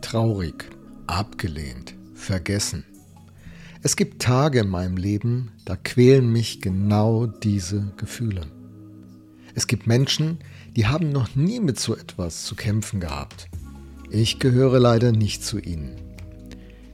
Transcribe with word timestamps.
Traurig, 0.00 0.64
abgelehnt, 1.06 1.94
vergessen. 2.14 2.84
Es 3.82 3.96
gibt 3.96 4.22
Tage 4.22 4.60
in 4.60 4.68
meinem 4.68 4.96
Leben, 4.96 5.52
da 5.64 5.76
quälen 5.76 6.30
mich 6.30 6.60
genau 6.60 7.26
diese 7.26 7.92
Gefühle. 7.96 8.42
Es 9.54 9.66
gibt 9.66 9.86
Menschen, 9.86 10.38
die 10.76 10.86
haben 10.86 11.10
noch 11.10 11.34
nie 11.34 11.60
mit 11.60 11.80
so 11.80 11.96
etwas 11.96 12.44
zu 12.44 12.54
kämpfen 12.54 13.00
gehabt. 13.00 13.48
Ich 14.10 14.38
gehöre 14.38 14.78
leider 14.78 15.12
nicht 15.12 15.44
zu 15.44 15.58
ihnen. 15.58 15.96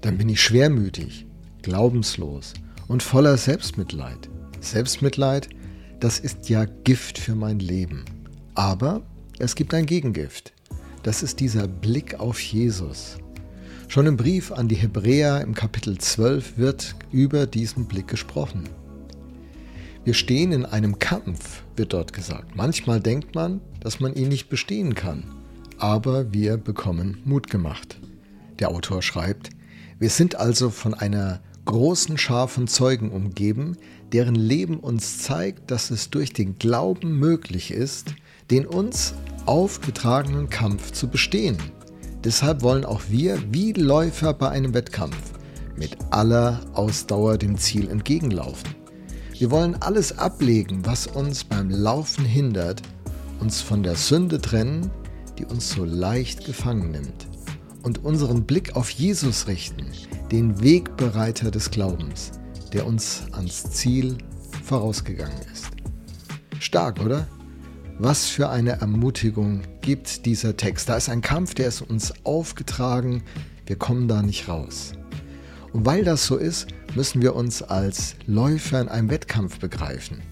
Dann 0.00 0.16
bin 0.18 0.28
ich 0.28 0.40
schwermütig, 0.40 1.26
glaubenslos 1.62 2.54
und 2.88 3.02
voller 3.02 3.36
Selbstmitleid. 3.36 4.28
Selbstmitleid, 4.60 5.48
das 6.00 6.18
ist 6.18 6.48
ja 6.48 6.64
Gift 6.84 7.18
für 7.18 7.34
mein 7.34 7.58
Leben. 7.58 8.04
Aber 8.54 9.02
es 9.38 9.54
gibt 9.54 9.74
ein 9.74 9.86
Gegengift. 9.86 10.52
Das 11.02 11.24
ist 11.24 11.40
dieser 11.40 11.66
Blick 11.66 12.20
auf 12.20 12.38
Jesus. 12.40 13.16
Schon 13.88 14.06
im 14.06 14.16
Brief 14.16 14.52
an 14.52 14.68
die 14.68 14.76
Hebräer 14.76 15.40
im 15.40 15.52
Kapitel 15.52 15.98
12 15.98 16.58
wird 16.58 16.94
über 17.10 17.46
diesen 17.46 17.86
Blick 17.86 18.06
gesprochen. 18.06 18.68
Wir 20.04 20.14
stehen 20.14 20.52
in 20.52 20.64
einem 20.64 21.00
Kampf, 21.00 21.64
wird 21.74 21.92
dort 21.92 22.12
gesagt. 22.12 22.54
Manchmal 22.54 23.00
denkt 23.00 23.34
man, 23.34 23.60
dass 23.80 23.98
man 23.98 24.14
ihn 24.14 24.28
nicht 24.28 24.48
bestehen 24.48 24.94
kann, 24.94 25.24
aber 25.76 26.32
wir 26.32 26.56
bekommen 26.56 27.20
Mut 27.24 27.50
gemacht. 27.50 27.98
Der 28.60 28.70
Autor 28.70 29.02
schreibt, 29.02 29.50
wir 29.98 30.10
sind 30.10 30.36
also 30.36 30.70
von 30.70 30.94
einer 30.94 31.40
großen 31.64 32.16
Schar 32.16 32.46
von 32.46 32.68
Zeugen 32.68 33.10
umgeben, 33.10 33.76
deren 34.12 34.36
Leben 34.36 34.78
uns 34.78 35.18
zeigt, 35.18 35.72
dass 35.72 35.90
es 35.90 36.10
durch 36.10 36.32
den 36.32 36.58
Glauben 36.58 37.18
möglich 37.18 37.72
ist, 37.72 38.14
den 38.52 38.66
uns 38.66 39.14
aufgetragenen 39.46 40.50
Kampf 40.50 40.92
zu 40.92 41.08
bestehen. 41.08 41.56
Deshalb 42.22 42.60
wollen 42.60 42.84
auch 42.84 43.00
wir, 43.08 43.42
wie 43.50 43.72
Läufer 43.72 44.34
bei 44.34 44.50
einem 44.50 44.74
Wettkampf, 44.74 45.16
mit 45.74 45.96
aller 46.10 46.60
Ausdauer 46.74 47.38
dem 47.38 47.56
Ziel 47.56 47.88
entgegenlaufen. 47.88 48.74
Wir 49.38 49.50
wollen 49.50 49.74
alles 49.80 50.18
ablegen, 50.18 50.84
was 50.84 51.06
uns 51.06 51.44
beim 51.44 51.70
Laufen 51.70 52.26
hindert, 52.26 52.82
uns 53.40 53.62
von 53.62 53.82
der 53.82 53.96
Sünde 53.96 54.38
trennen, 54.38 54.90
die 55.38 55.46
uns 55.46 55.70
so 55.70 55.84
leicht 55.86 56.44
gefangen 56.44 56.90
nimmt, 56.90 57.26
und 57.82 58.04
unseren 58.04 58.44
Blick 58.44 58.76
auf 58.76 58.90
Jesus 58.90 59.48
richten, 59.48 59.86
den 60.30 60.62
Wegbereiter 60.62 61.50
des 61.50 61.70
Glaubens, 61.70 62.32
der 62.74 62.86
uns 62.86 63.22
ans 63.32 63.70
Ziel 63.70 64.18
vorausgegangen 64.62 65.40
ist. 65.50 65.68
Stark, 66.60 67.00
oder? 67.02 67.26
Was 67.98 68.26
für 68.26 68.48
eine 68.48 68.80
Ermutigung 68.80 69.62
gibt 69.80 70.26
dieser 70.26 70.56
Text. 70.56 70.88
Da 70.88 70.96
ist 70.96 71.08
ein 71.08 71.20
Kampf, 71.20 71.54
der 71.54 71.68
ist 71.68 71.82
uns 71.82 72.12
aufgetragen. 72.24 73.22
Wir 73.66 73.76
kommen 73.76 74.08
da 74.08 74.22
nicht 74.22 74.48
raus. 74.48 74.92
Und 75.72 75.86
weil 75.86 76.02
das 76.02 76.26
so 76.26 76.36
ist, 76.36 76.68
müssen 76.94 77.22
wir 77.22 77.36
uns 77.36 77.62
als 77.62 78.16
Läufer 78.26 78.80
in 78.80 78.88
einem 78.88 79.10
Wettkampf 79.10 79.58
begreifen. 79.58 80.22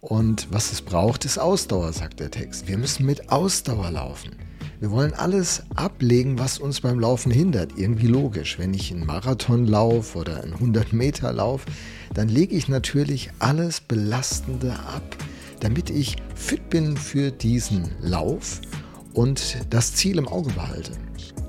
Und 0.00 0.48
was 0.50 0.72
es 0.72 0.82
braucht, 0.82 1.24
ist 1.24 1.38
Ausdauer, 1.38 1.92
sagt 1.92 2.20
der 2.20 2.30
Text. 2.30 2.66
Wir 2.68 2.76
müssen 2.76 3.06
mit 3.06 3.30
Ausdauer 3.30 3.90
laufen. 3.92 4.32
Wir 4.80 4.90
wollen 4.90 5.14
alles 5.14 5.62
ablegen, 5.76 6.40
was 6.40 6.58
uns 6.58 6.80
beim 6.80 6.98
Laufen 6.98 7.30
hindert. 7.30 7.78
Irgendwie 7.78 8.08
logisch. 8.08 8.58
Wenn 8.58 8.74
ich 8.74 8.92
einen 8.92 9.06
Marathon 9.06 9.66
laufe 9.66 10.18
oder 10.18 10.42
einen 10.42 10.54
100 10.54 10.92
Meter 10.92 11.32
lauf, 11.32 11.64
dann 12.12 12.28
lege 12.28 12.56
ich 12.56 12.68
natürlich 12.68 13.30
alles 13.38 13.80
Belastende 13.80 14.72
ab 14.72 15.16
damit 15.62 15.90
ich 15.90 16.16
fit 16.34 16.70
bin 16.70 16.96
für 16.96 17.30
diesen 17.30 17.88
Lauf 18.00 18.60
und 19.14 19.58
das 19.70 19.94
Ziel 19.94 20.18
im 20.18 20.26
Auge 20.26 20.50
behalte. 20.52 20.92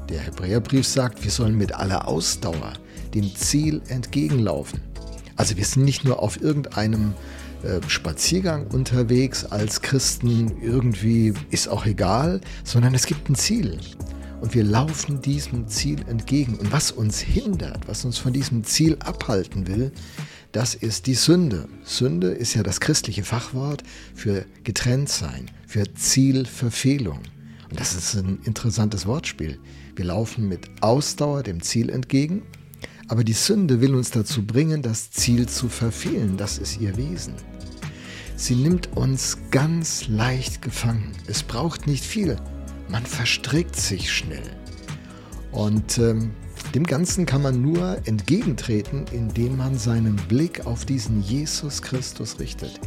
Der 0.08 0.20
Hebräerbrief 0.20 0.86
sagt, 0.86 1.24
wir 1.24 1.32
sollen 1.32 1.58
mit 1.58 1.74
aller 1.74 2.08
Ausdauer 2.08 2.74
dem 3.16 3.36
Ziel 3.36 3.82
entgegenlaufen. 3.88 4.82
Also 5.36 5.58
wir 5.58 5.66
sind 5.66 5.84
nicht 5.84 6.04
nur 6.04 6.22
auf 6.22 6.40
irgendeinem 6.40 7.16
äh, 7.64 7.80
Spaziergang 7.88 8.68
unterwegs 8.68 9.46
als 9.46 9.82
Christen, 9.82 10.62
irgendwie 10.62 11.34
ist 11.50 11.68
auch 11.68 11.88
egal, 11.88 12.40
sondern 12.64 12.94
es 12.94 13.08
gibt 13.08 13.30
ein 13.30 13.36
Ziel. 13.36 13.80
Und 14.42 14.54
wir 14.54 14.64
laufen 14.64 15.22
diesem 15.22 15.68
Ziel 15.70 16.06
entgegen. 16.08 16.56
Und 16.56 16.72
was 16.72 16.92
uns 16.92 17.20
hindert, 17.20 17.88
was 17.88 18.06
uns 18.06 18.18
von 18.20 18.34
diesem 18.34 18.64
Ziel 18.64 18.98
abhalten 19.00 19.66
will, 19.68 19.92
das 20.54 20.76
ist 20.76 21.08
die 21.08 21.16
Sünde. 21.16 21.68
Sünde 21.84 22.28
ist 22.28 22.54
ja 22.54 22.62
das 22.62 22.80
christliche 22.80 23.24
Fachwort 23.24 23.84
für 24.14 24.46
getrennt 24.64 25.10
sein, 25.10 25.50
für 25.68 25.92
Zielverfehlung. 25.96 27.20
Und 27.72 27.80
das 27.80 27.96
ist 27.96 28.14
ein 28.14 28.38
interessantes 28.44 29.08
Wortspiel. 29.08 29.60
Wir 29.96 30.06
laufen 30.06 30.48
mit 30.48 30.70
Ausdauer 30.82 31.42
dem 31.42 31.62
Ziel 31.62 31.90
entgegen, 31.90 32.44
aber 33.08 33.24
die 33.24 33.34
Sünde 33.34 33.82
will 33.82 33.96
uns 33.96 34.12
dazu 34.12 34.46
bringen, 34.46 34.84
das 34.84 35.10
Ziel 35.10 35.50
zu 35.50 35.70
verfehlen. 35.70 36.38
Das 36.38 36.60
ist 36.60 36.80
ihr 36.80 36.96
Wesen. 36.98 37.34
Sie 38.36 38.56
nimmt 38.56 38.96
uns 38.96 39.40
ganz 39.50 40.08
leicht 40.08 40.62
gefangen. 40.62 41.14
Es 41.26 41.42
braucht 41.42 41.88
nicht 41.88 42.04
viel. 42.04 42.38
Man 42.90 43.08
verstrickt 43.08 43.76
sich 43.76 44.14
schnell. 44.14 44.56
Und 45.52 45.98
ähm, 45.98 46.32
dem 46.76 46.86
Ganzen 46.86 47.28
kann 47.28 47.44
man 47.44 47.62
nur 47.62 48.00
entgegentreten, 48.06 49.06
indem 49.12 49.58
man 49.58 49.78
seinen 49.78 50.16
Blick 50.16 50.66
auf 50.66 50.86
diesen 50.86 51.22
Jesus 51.22 51.84
Christus 51.84 52.40
richtet. 52.40 52.80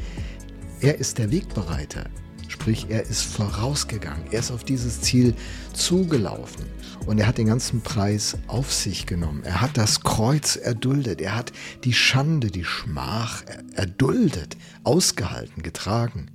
Er 0.81 0.99
ist 0.99 1.19
der 1.19 1.31
Wegbereiter, 1.31 2.11
sprich 2.49 2.87
er 2.89 3.03
ist 3.03 3.23
vorausgegangen, 3.23 4.25
er 4.33 4.41
ist 4.41 4.51
auf 4.51 4.65
dieses 4.65 5.01
Ziel 5.03 5.35
zugelaufen 5.73 6.65
und 7.07 7.19
er 7.19 7.29
hat 7.29 7.39
den 7.39 7.47
ganzen 7.47 7.81
Preis 7.81 8.37
auf 8.49 8.73
sich 8.73 9.07
genommen. 9.07 9.43
Er 9.45 9.61
hat 9.61 9.77
das 9.77 10.01
Kreuz 10.01 10.57
erduldet, 10.57 11.21
er 11.21 11.37
hat 11.37 11.53
die 11.85 11.95
Schande, 11.95 12.49
die 12.51 12.65
Schmach 12.65 13.45
erduldet, 13.75 14.57
ausgehalten, 14.83 15.63
getragen, 15.63 16.27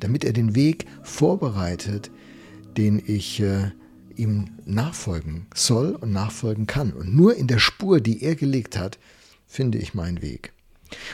damit 0.00 0.24
er 0.24 0.32
den 0.32 0.56
Weg 0.56 0.86
vorbereitet, 1.04 2.10
den 2.76 3.00
ich 3.06 3.40
äh, 3.40 3.70
ihm 4.20 4.50
nachfolgen 4.66 5.46
soll 5.54 5.96
und 5.96 6.12
nachfolgen 6.12 6.66
kann. 6.66 6.92
Und 6.92 7.14
nur 7.14 7.34
in 7.36 7.46
der 7.46 7.58
Spur, 7.58 8.00
die 8.00 8.22
er 8.22 8.36
gelegt 8.36 8.78
hat, 8.78 8.98
finde 9.46 9.78
ich 9.78 9.94
meinen 9.94 10.22
Weg. 10.22 10.52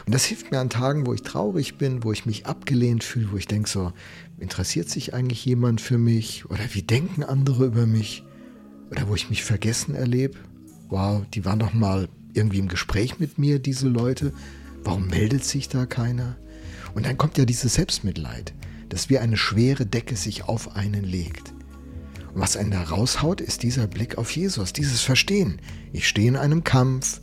Und 0.06 0.14
das 0.14 0.24
hilft 0.24 0.50
mir 0.50 0.58
an 0.58 0.70
Tagen, 0.70 1.06
wo 1.06 1.14
ich 1.14 1.22
traurig 1.22 1.76
bin, 1.76 2.02
wo 2.02 2.12
ich 2.12 2.26
mich 2.26 2.46
abgelehnt 2.46 3.04
fühle, 3.04 3.32
wo 3.32 3.36
ich 3.36 3.46
denke 3.46 3.68
so, 3.68 3.92
interessiert 4.38 4.88
sich 4.88 5.14
eigentlich 5.14 5.44
jemand 5.44 5.80
für 5.80 5.98
mich? 5.98 6.48
Oder 6.50 6.64
wie 6.72 6.82
denken 6.82 7.22
andere 7.22 7.66
über 7.66 7.86
mich? 7.86 8.24
Oder 8.90 9.08
wo 9.08 9.14
ich 9.14 9.30
mich 9.30 9.44
vergessen 9.44 9.94
erlebe? 9.94 10.38
Wow, 10.88 11.24
die 11.34 11.44
waren 11.44 11.58
doch 11.58 11.74
mal 11.74 12.08
irgendwie 12.34 12.58
im 12.58 12.68
Gespräch 12.68 13.18
mit 13.18 13.38
mir, 13.38 13.58
diese 13.58 13.88
Leute. 13.88 14.32
Warum 14.84 15.08
meldet 15.08 15.44
sich 15.44 15.68
da 15.68 15.86
keiner? 15.86 16.36
Und 16.94 17.06
dann 17.06 17.18
kommt 17.18 17.38
ja 17.38 17.44
dieses 17.44 17.74
Selbstmitleid, 17.74 18.54
dass 18.88 19.10
wie 19.10 19.18
eine 19.18 19.36
schwere 19.36 19.84
Decke 19.84 20.16
sich 20.16 20.44
auf 20.44 20.76
einen 20.76 21.04
legt. 21.04 21.52
Was 22.38 22.58
einen 22.58 22.70
da 22.70 22.82
raushaut, 22.82 23.40
ist 23.40 23.62
dieser 23.62 23.86
Blick 23.86 24.18
auf 24.18 24.30
Jesus, 24.30 24.74
dieses 24.74 25.00
Verstehen. 25.00 25.58
Ich 25.94 26.06
stehe 26.06 26.28
in 26.28 26.36
einem 26.36 26.64
Kampf, 26.64 27.22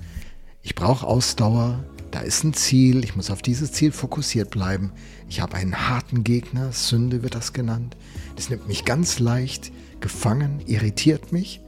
ich 0.63 0.73
brauche 0.73 1.05
Ausdauer, 1.05 1.83
da 2.09 2.21
ist 2.21 2.43
ein 2.43 2.55
Ziel, 2.55 3.03
ich 3.03 3.15
muss 3.15 3.29
auf 3.29 3.43
dieses 3.43 3.71
Ziel 3.73 3.91
fokussiert 3.91 4.49
bleiben. 4.49 4.91
Ich 5.29 5.39
habe 5.39 5.53
einen 5.55 5.87
harten 5.87 6.23
Gegner, 6.23 6.71
Sünde 6.71 7.21
wird 7.21 7.35
das 7.35 7.53
genannt. 7.53 7.95
Das 8.35 8.49
nimmt 8.49 8.67
mich 8.67 8.85
ganz 8.85 9.19
leicht 9.19 9.71
gefangen, 9.99 10.63
irritiert 10.65 11.31
mich. 11.31 11.61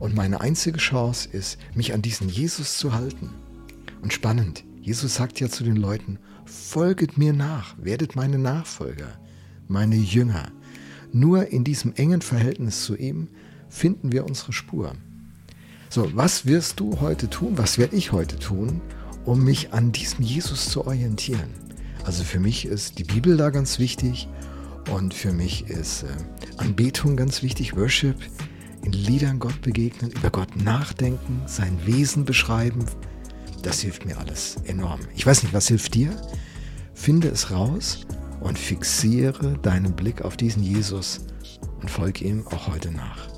Und 0.00 0.14
meine 0.14 0.40
einzige 0.40 0.78
Chance 0.78 1.28
ist, 1.30 1.58
mich 1.74 1.92
an 1.92 2.00
diesen 2.00 2.30
Jesus 2.30 2.78
zu 2.78 2.94
halten. 2.94 3.34
Und 4.00 4.14
spannend, 4.14 4.64
Jesus 4.80 5.16
sagt 5.16 5.40
ja 5.40 5.50
zu 5.50 5.62
den 5.62 5.76
Leuten, 5.76 6.18
folget 6.46 7.18
mir 7.18 7.34
nach, 7.34 7.74
werdet 7.76 8.16
meine 8.16 8.38
Nachfolger, 8.38 9.18
meine 9.68 9.96
Jünger. 9.96 10.50
Nur 11.12 11.48
in 11.48 11.62
diesem 11.62 11.94
engen 11.94 12.22
Verhältnis 12.22 12.84
zu 12.84 12.96
ihm 12.96 13.28
finden 13.68 14.12
wir 14.12 14.24
unsere 14.24 14.52
Spur. 14.52 14.94
So, 15.90 16.10
was 16.16 16.46
wirst 16.46 16.80
du 16.80 17.00
heute 17.00 17.28
tun? 17.28 17.58
Was 17.58 17.76
werde 17.76 17.96
ich 17.96 18.12
heute 18.12 18.38
tun, 18.38 18.80
um 19.26 19.44
mich 19.44 19.74
an 19.74 19.92
diesem 19.92 20.24
Jesus 20.24 20.70
zu 20.70 20.86
orientieren? 20.86 21.50
Also 22.04 22.24
für 22.24 22.40
mich 22.40 22.64
ist 22.64 22.98
die 22.98 23.04
Bibel 23.04 23.36
da 23.36 23.50
ganz 23.50 23.78
wichtig 23.78 24.26
und 24.90 25.12
für 25.12 25.32
mich 25.32 25.68
ist 25.68 26.04
äh, 26.04 26.06
Anbetung 26.56 27.16
ganz 27.16 27.42
wichtig, 27.42 27.76
Worship, 27.76 28.16
in 28.82 28.92
Liedern 28.92 29.38
Gott 29.38 29.60
begegnen, 29.60 30.10
über 30.10 30.30
Gott 30.30 30.56
nachdenken, 30.56 31.42
sein 31.46 31.78
Wesen 31.84 32.24
beschreiben. 32.24 32.86
Das 33.62 33.80
hilft 33.80 34.06
mir 34.06 34.18
alles 34.18 34.56
enorm. 34.64 35.00
Ich 35.14 35.26
weiß 35.26 35.42
nicht, 35.42 35.52
was 35.52 35.68
hilft 35.68 35.94
dir? 35.94 36.10
Finde 36.94 37.28
es 37.28 37.50
raus 37.50 38.06
und 38.42 38.58
fixiere 38.58 39.58
deinen 39.62 39.94
Blick 39.94 40.22
auf 40.22 40.36
diesen 40.36 40.62
Jesus 40.62 41.20
und 41.80 41.90
folge 41.90 42.24
ihm 42.24 42.46
auch 42.48 42.68
heute 42.68 42.90
nach. 42.90 43.31